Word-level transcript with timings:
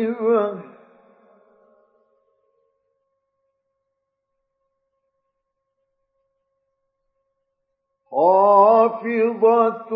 خافضة 8.11 9.91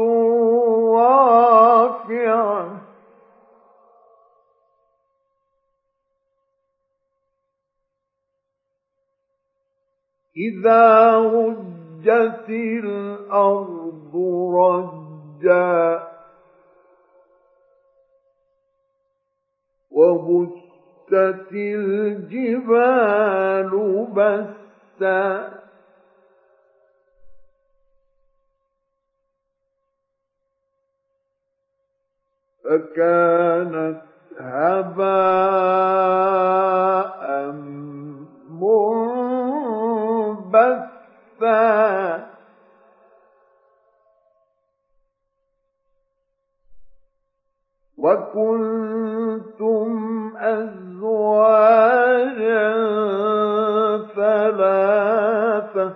رافعة. 0.95 2.81
إذا 10.37 11.17
رجت 11.17 12.49
الأرض 12.49 14.15
رجا 14.55 15.00
وبست 19.91 21.53
الجبال 21.53 23.71
بسا. 24.15 25.51
فكانت 32.63 34.01
هباء 34.39 35.71
منبثا. 41.41 42.30
وكنتم 48.01 49.91
أزواجا 50.37 51.91
ثلاثة 54.15 55.93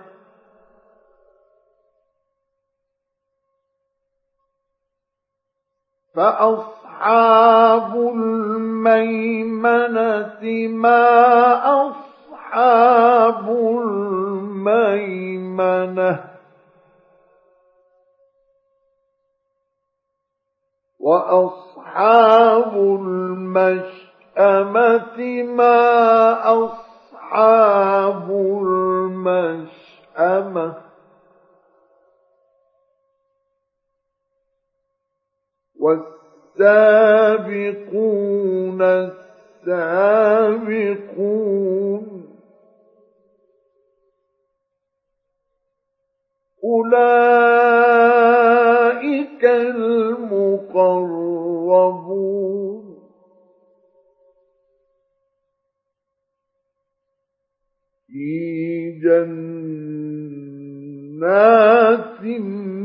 فأصحاب 6.14 7.94
الميمنة 8.14 9.56
ما 10.68 11.06
أصحاب 11.88 13.48
الميمنة 14.58 15.16
وأصحاب 21.06 22.74
المشأمة 23.06 24.18
ما 25.42 25.78
أصحاب 26.64 28.30
المشأمة 28.66 29.76
والسابقون 37.46 38.82
السابقون 39.66 40.06
أولئك 46.64 48.46
المقربون 50.76 52.36
في 58.06 58.90
جنات 59.02 59.36
النعيم. 62.22 62.76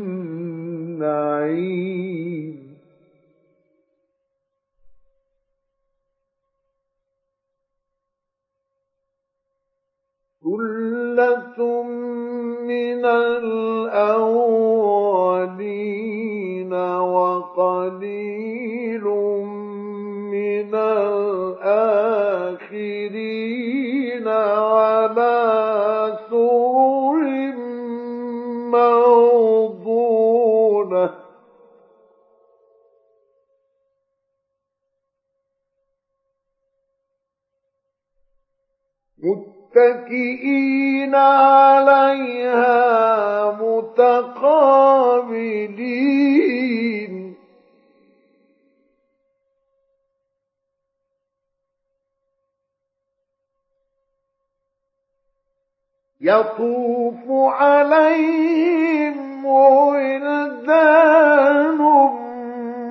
ثلة 10.44 11.60
من 12.64 13.06
الأولين. 13.06 13.82
وقليل 17.14 18.62
من 20.32 20.76
الآخرين 22.92 24.28
على 24.28 25.41
متكئين 39.82 41.16
عليها 41.16 42.82
متقابلين. 43.62 44.32
يطوف 56.22 57.18
عليهم 57.30 59.46
ولدان 59.46 61.78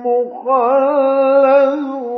مخلدون. 0.05 2.10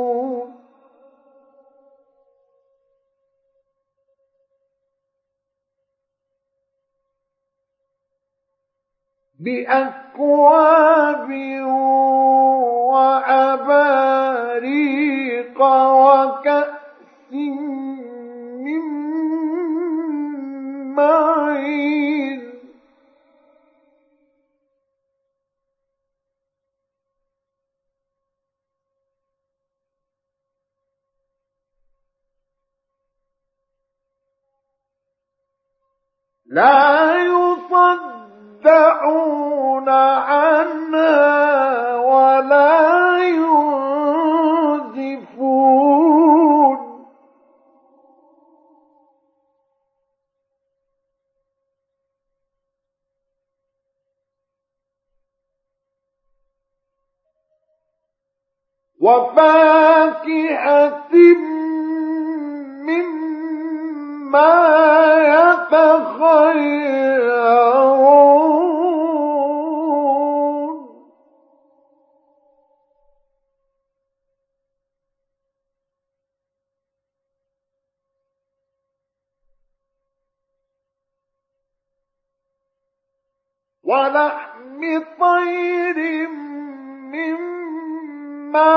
بأكواب 9.40 11.30
وأباريق 12.92 14.14
وكأس 15.62 17.32
من 18.64 18.84
معين. 20.94 22.42
لا 36.46 37.14
يصدعون 38.64 39.88
عنها 39.88 41.24
ولا 41.96 43.18
ينزفون. 43.18 43.64
وفاكهة 59.00 60.54
مما 62.88 64.54
يتخيرون 65.34 67.23
ولحم 83.94 85.02
طير 85.20 85.98
مما 87.14 88.74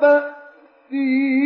تأثيما 0.00 1.44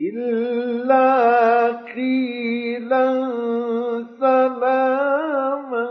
إلا 0.00 1.66
قيلا 1.94 3.06
سلاما 4.20 5.86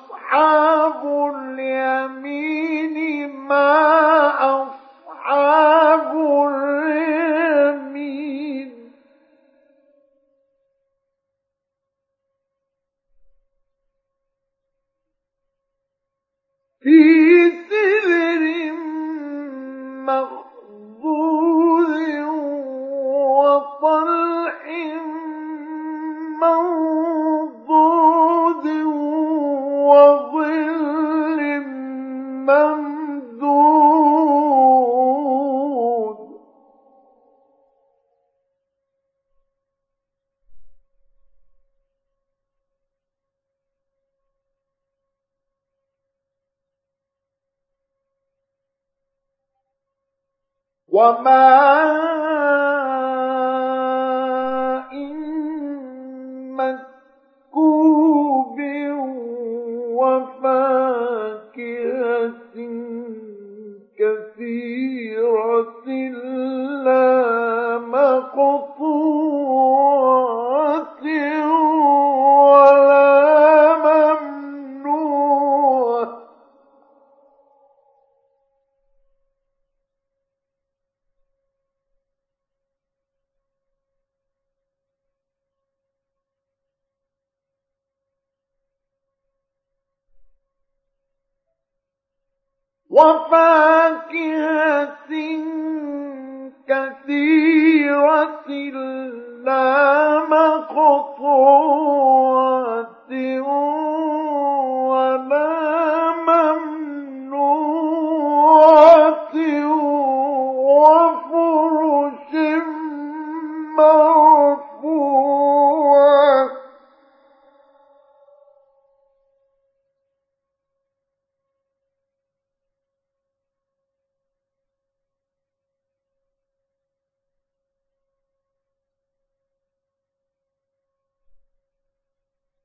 وفاق 92.98 93.57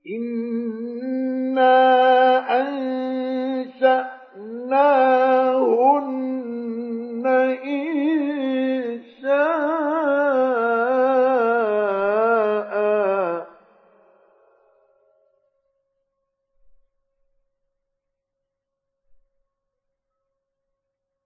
إنا 0.07 1.73
أنشأناهن 5.93 7.27
إن 7.65 9.01
شاء 9.21 9.53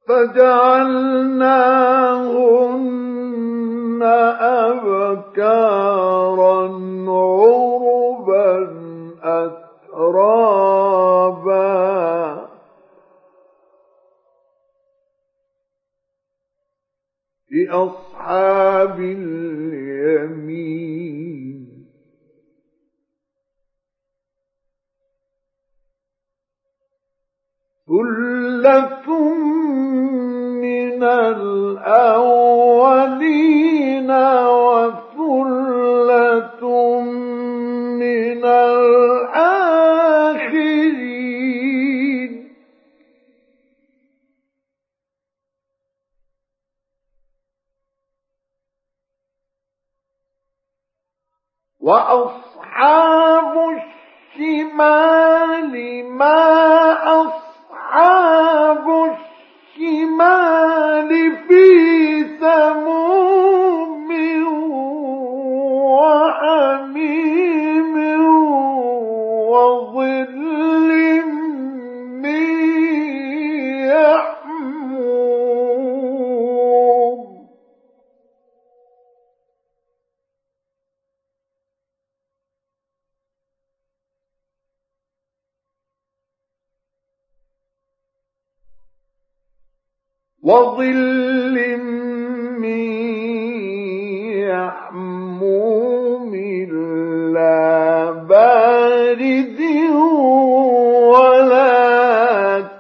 فجعلنا 0.08 1.87
أصحاب 17.70 19.00
اليمين. 19.00 20.68
ثلة 27.88 29.08
من 30.62 31.04
الأولين 31.04 31.68
وظل 90.48 91.56
من 92.64 92.74
يحموم 94.48 96.32
لا 97.36 98.12
بارد 98.12 99.60
ولا 101.12 101.72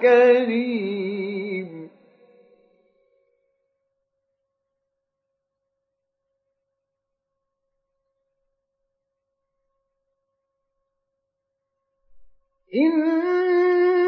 كريم. 0.01 1.69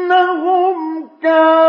إنهم 0.00 0.78
كانوا 1.22 1.59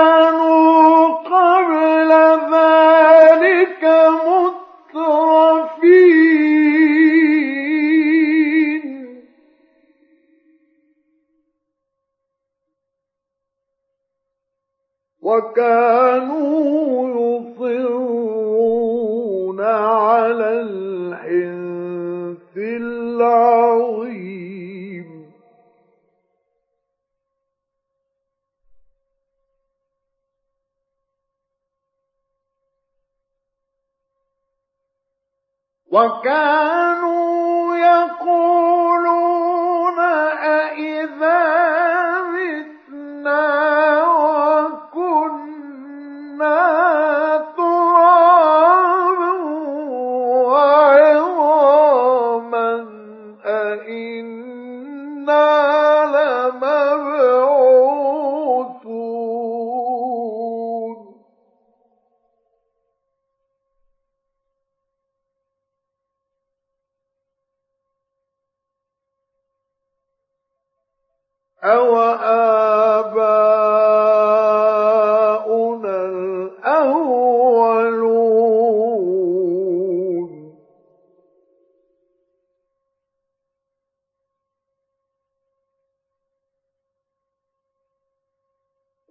وكانوا 15.52 17.10
يصرون 17.60 18.82
على 19.62 20.50
الحنث 20.62 22.58
العظيم. 22.58 23.82
وكانوا 35.92 36.71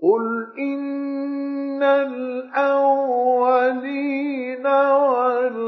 قل 0.02 0.47
إن 0.59 1.83
الأولين 1.83 3.40
والآخرين 5.11 5.61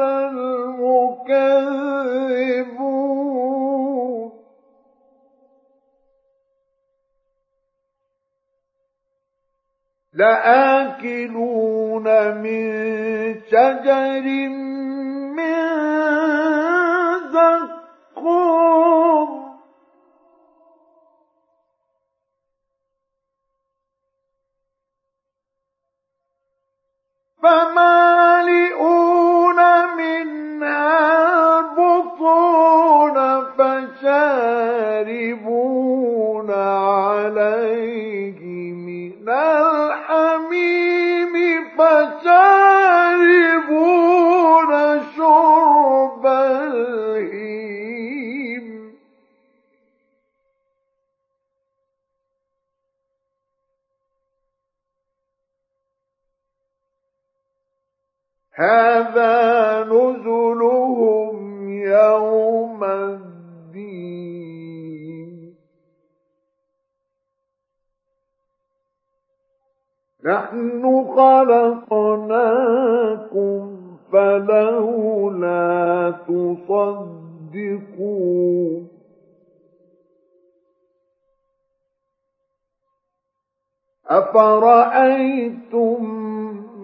المكذبون 0.00 1.56
لآكلون 10.96 12.06
من 12.42 12.60
شجر 13.50 14.26
فمالئون 28.66 29.56
منها 29.96 31.58
البطون 31.58 33.16
فشاربون 33.58 34.10
عليه 36.50 38.40
من 38.86 39.28
الحميم 39.28 41.34
فشاربون 41.78 42.65
هذا 58.58 59.84
نزلهم 59.84 61.68
يوم 61.68 62.84
الدين. 62.84 63.26
نحن 70.24 71.04
خلقناكم 71.16 73.76
فلولا 74.12 76.14
تصدقون. 76.28 77.16
أفرأيتم 84.06 86.25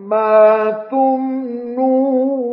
ما 0.08 0.70
تمنون. 0.90 2.52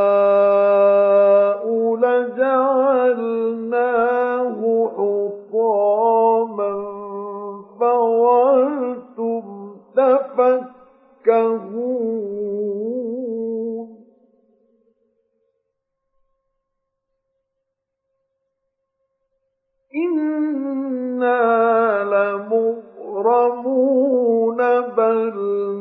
لمغرمون 23.15 24.59
بل 24.97 25.35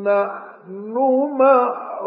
نحن 0.03 0.95
محرومون. 1.39 2.03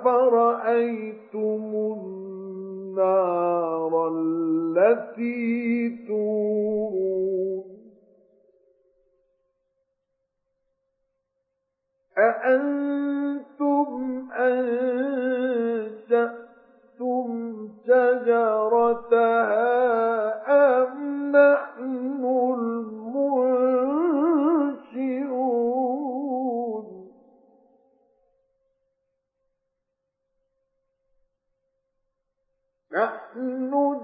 أفرأيتم 0.00 1.62
النار 2.94 3.92
التي 4.12 5.88
تورون 6.08 7.64
أأنتم 12.18 13.88
أنشأتم 14.32 16.40
شجرتها 17.86 19.70
أم 20.48 20.96
نحن 21.36 21.99
نحن 33.70 34.00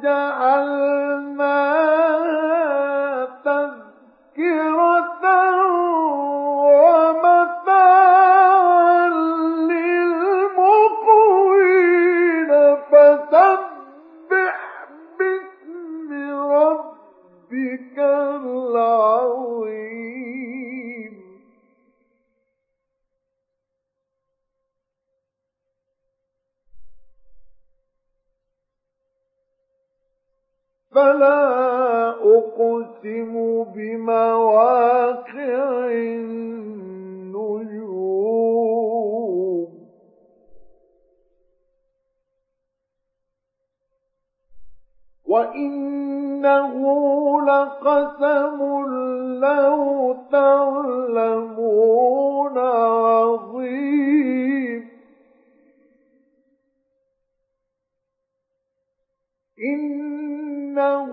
إنه 59.59 61.09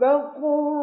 لقرآن 0.00 0.75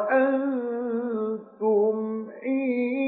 وأنتم 0.00 1.96
حين 2.40 2.99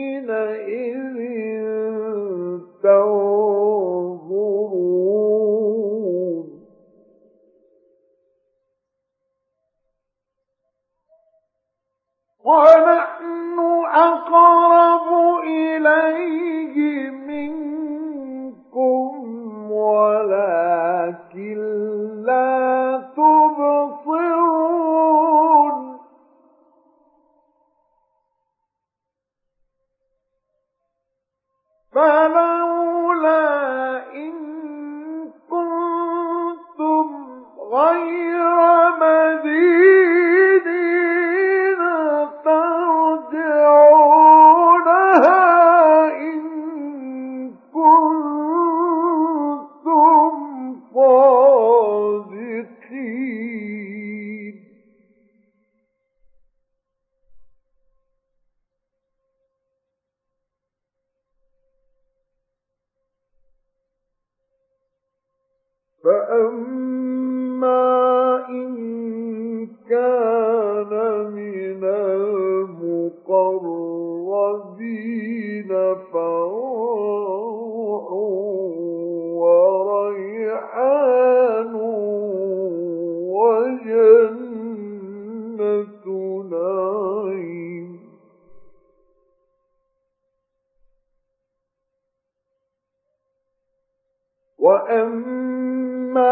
واما 94.62 96.30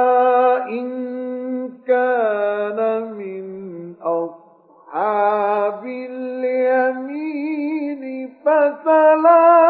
ان 0.68 0.88
كان 1.86 3.12
من 3.18 3.44
اصحاب 4.02 5.84
اليمين 5.86 7.22
فسلام 8.44 9.69